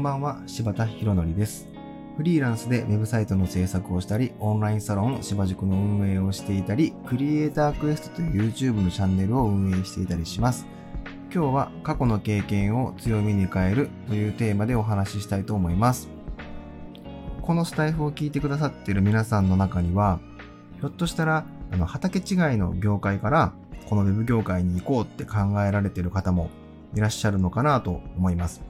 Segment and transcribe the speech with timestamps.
[0.00, 1.68] んばんは、柴田博則です。
[2.16, 10.66] フリーランスでウェブサイトの制作をしたり、オンラインサロン柴塾の運営をしていたり、クリエイタークエストという YouTube のチャンネルを運営していたりします。
[11.32, 16.08] 今日は過去の経験を強みに変えるというテーマでお話ししたいと思います。
[17.42, 20.18] このスタイフを聞いてくださっている皆さんの中には、
[20.80, 23.52] ひょっとしたらあの畑違いの業界から
[23.90, 26.48] この web 業界に行こうって考えられている方も
[26.96, 28.62] いらっしゃるのかなと思います。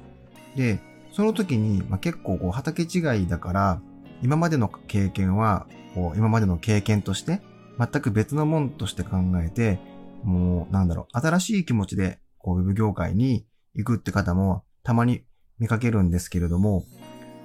[0.57, 0.81] で、
[1.13, 3.83] その時に、まあ、結構こう畑違いだから、
[4.23, 7.41] 今までの経験は、こう今までの経験として、
[7.79, 9.81] 全く別のもんとして考えて、
[10.23, 15.25] もうなんだろう、新しい気持ちで、こうウェブ業界に行くって方もたまに
[15.59, 16.85] 見かけるんですけれども、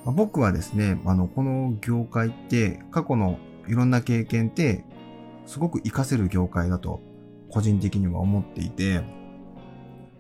[0.05, 4.85] まあ、僕はですね、あの、この業界って過去のいろんな経験って
[5.45, 7.01] すごく活かせる業界だと
[7.49, 9.01] 個人的には思っていて、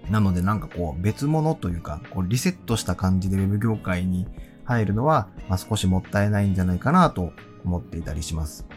[0.09, 4.27] なのでなんかこう別物というか、こうリセットした感じで Web 業界に
[4.63, 7.31] 入るのは、まあ、少しもったいないんじゃないかなと
[7.63, 8.67] 思っていたりします。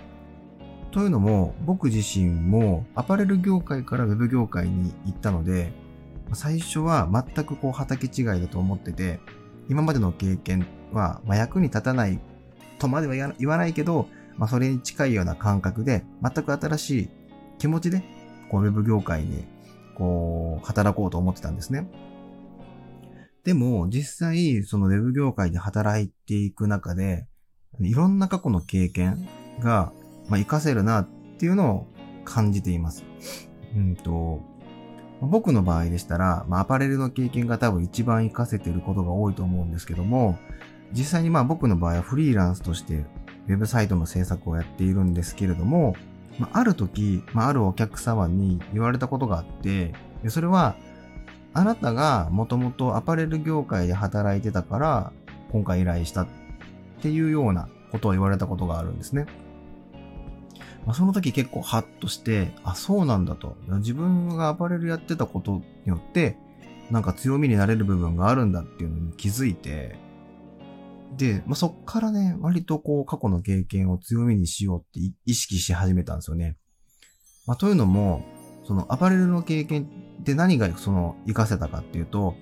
[0.90, 5.72] というのも、僕自身もアパレル業界から Web 業界に行ったので、
[6.32, 9.20] 最初は全くこう畑違いだと思ってて、
[9.68, 12.18] 今までの経験は、まあ、役に立たない
[12.78, 17.10] とまでは言わないけど、まあ、それに近いような感覚で、全く新しい
[17.58, 18.02] 気持ちで、
[18.50, 19.44] こう、ウェブ業界に
[19.98, 21.88] こう、働こうと思ってたんですね。
[23.44, 27.26] でも、実際、そのウェブ業界で働いていく中で、
[27.80, 29.28] いろんな過去の経験
[29.60, 29.92] が、
[30.28, 31.86] まあ、活かせるなっていうのを
[32.24, 33.04] 感じています。
[33.76, 34.40] うんと、
[35.20, 40.38] 僕の場合でしたら、まあ、アパレルの経験が多分一番活かせていることが多いと思うんですけども、
[40.92, 43.04] 実際にまあ僕の場合はフリーランスとして
[43.46, 45.94] ウェブサイトの制作をやっているんですけれども、
[46.38, 50.76] まあ、ある時、まあ、あるお客様に言われたことがあって、でそれは、
[51.54, 55.12] あなたがもともとアパレル業界で働いてたから、
[55.50, 56.28] 今回依頼したっ
[57.00, 59.26] ていうようなことを言われたことがあるんですね。
[60.86, 63.56] まあ、その時結構ハッとして、あ、そうなんだと。
[63.68, 66.36] 自分がアパレルやってたことによって、
[66.90, 69.98] なんか強みになれる部分があるんだっていうのに気づいて、
[71.18, 76.56] で、まあ、そっからね、割とこう過去の経験を強みにしようって意識し始めたんですよね。
[77.46, 78.24] まあ、というのも、
[78.64, 79.88] そのアパレルの経験
[80.20, 82.36] って何がその活かせたかっていうと、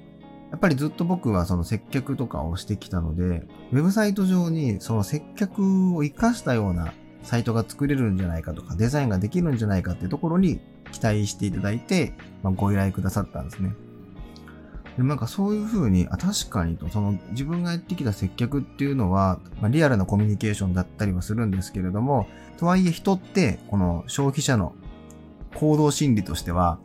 [0.50, 6.92] やっぱりずっと僕はその接客とかをしてきたので、ウェブサイト上にその接客を活かしたような
[7.22, 10.60] サイトが作れるんじゃないかとか、デザインができるんじゃないかっていうところに
[10.92, 13.75] 期待していただいて、まあ、ご依頼くださったんですね。
[14.96, 22.26] でもなんかそういうふうに、あ、確かにと、その自分がやってきた接客っていうのは、まあ、リアルなコミュニケーションだったりはするんですけれども、
[22.56, 24.74] とはいえ人って、この消費者の
[25.54, 26.78] 行動心理としては、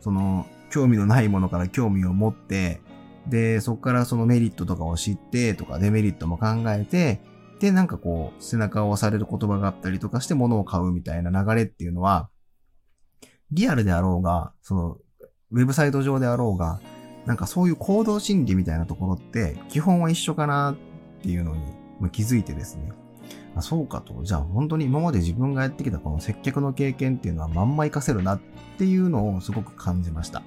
[0.00, 2.80] その興味のないものから興味を持って、
[3.28, 7.20] で、そこからそのメリットとかを知ってとかデメリットも考えて、
[7.60, 12.28] で、なんかこう、背中を押される言葉があったりとかして物を買うみたいな流れっていうのは、
[13.52, 14.98] リアルであろうが、その、
[15.52, 16.80] ウェブサイト上であろうが、
[17.26, 20.76] なんかそういう行動心理みたいなところって基本は一緒かなっ
[21.22, 22.92] ていうのに気づいてですね。
[23.54, 24.24] あそうかと。
[24.24, 28.40] じゃあ本当に今まで自分がやってきたこの接客の経験っていうのはまんま活かせるなっ
[28.78, 30.42] ていうのをすごく感じました。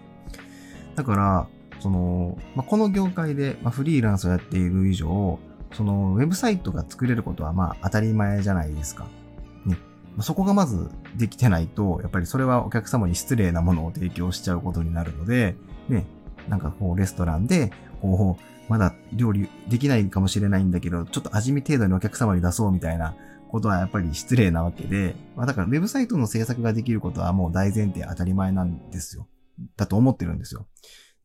[0.95, 1.47] だから、
[1.79, 5.39] その、まあ、この業界で、フリーランスをやっている以上、
[5.73, 9.05] そのウェブサイトが作れることはまあ当たり前じゃないですか。
[9.65, 9.77] ね。
[10.21, 15.55] そこがまずできてないと、やっぱりそれはお客様に失礼なものを提供しちゃうことになるので、
[15.89, 16.05] ね、
[16.49, 23.15] なんかこうレストランで、こう、まだ料理できないかもしれないんだけど、ちょっと味見程度にお客様に出そうみたいな
[23.49, 29.27] ことはやっぱり失礼なわけで、まあだからウェブサイトの制作ができることはもう大前提当たり前なんですよ。
[29.77, 30.67] だと思ってるんですよ。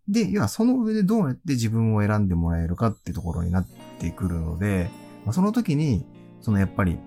[0.09, 3.67] で、要はその上でどうやって自分を選んでもらえるかってところになっ
[3.99, 4.91] てくるので、
[5.25, 6.05] まあ、その時に、
[6.41, 6.99] そのやっぱり、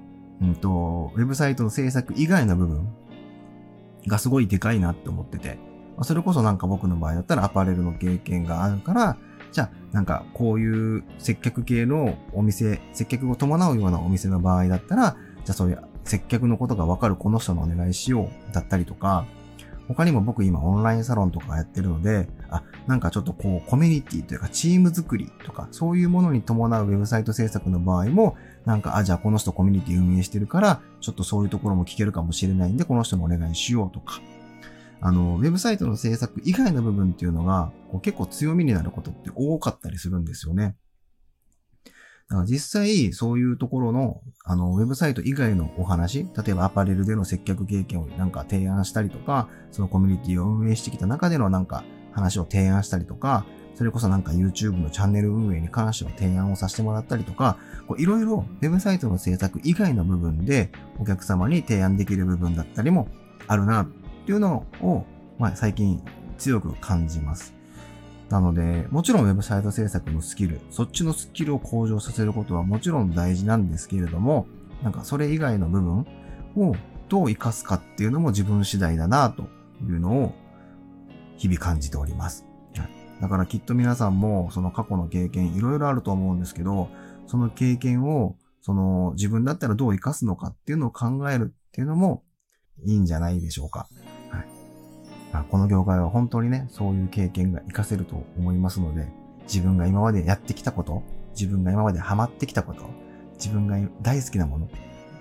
[0.41, 2.87] うんと、ウェブサイトの制作以外の部分
[4.07, 5.57] がすごいでかいなって思ってて、
[6.01, 9.17] それこそなんか僕の場合だったらアパレルの経験があるから、
[9.51, 19.25] じゃあなんかこういう接客系のお店、接客を伴うようなお店の場合だったら、じゃあそういう接客のことがわかるこの人のお願いしようだったりとか、
[19.87, 34.21] 他にも僕今オンラインサロンとかやってるので、あ、なんかちょっとこうコミュニティというかチーム作りとか、そういうものに伴うウェブサイト制作の場合も、なんか、あ、じゃあこの人コミュニティ運営してるから、ちょっとそういうところも聞けるかもしれないんで、この人のお願いしようとか、
[35.05, 40.77] あの、ウェブサイトの制作以外の部分っていうのが、こう結構強みになることって多かったりするんですよね。
[42.29, 51.83] だから実際、そういうところの、あの、ウェブサイト以外のお話、例えばアパレルでの接客経験をなんか提案したりとか、そのコミュニティを運営してきた中でのなんか
[52.13, 53.45] 話を提案したりとか、
[53.75, 57.57] それこそなんか YouTube のチャンネル運営に関しては提案をさせてもらったりとか、
[57.97, 63.09] いろいろウェブサイトの制作以外の部分でお客様に提案できる部分だったりも
[63.47, 63.85] あるな
[64.23, 65.05] っていうのを、
[65.37, 66.01] まあ、最近
[66.37, 67.53] 強く感じます。
[68.29, 74.47] なので、もちろんウェブサイト制作のスキル、そっちのスキルを向上させることはもちろん大事なんですけれども、
[74.81, 76.07] なんかそれ以外の部分
[76.55, 76.75] を
[77.09, 79.43] どう活かすかっていうのも自分次第だなと
[79.83, 80.33] いうのを
[81.37, 82.45] 日々感じております。
[83.21, 86.89] だからきっと皆さんもその過去の経験いろいろあると思うんですけど、
[87.27, 92.23] その経験をその自分だったらどう活かすのかっていうのを考えるっていうのも
[92.85, 93.87] いいんじゃないでしょうか。
[95.33, 99.07] あ、この業界は本当にね、そういう経験が活かせると思いますので、
[99.43, 102.85] 自分が今までやってきたこと、自分が今までハマってきたこと、
[103.33, 104.69] 自分が大好きなもの、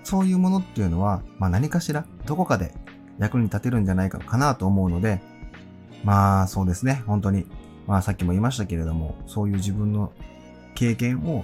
[0.03, 2.73] そういうものっていうのは、まあ何かしら、どこかで
[3.17, 5.21] 役に立てるんじゃないかかなと思うので、
[6.03, 7.47] まあそうですね、本当に。
[7.87, 10.13] まあさっきも言いましたけれども、そういう自分の
[10.75, 11.43] 経験を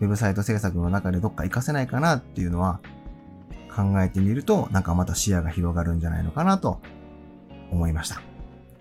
[0.00, 2.80] ウェブサイト制作の中でどっか活かせないかなっていうのは
[3.74, 6.80] 考えてみると、なんかまた視野が広がるんじゃないのかなと
[7.70, 8.20] 思いました。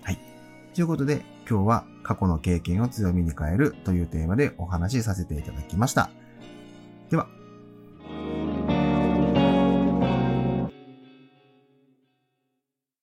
[0.03, 0.19] はい。
[0.74, 6.09] ということで、今日は過去の経験を強みに変えるというテーマでお話しさせていただきました。
[7.09, 7.27] では、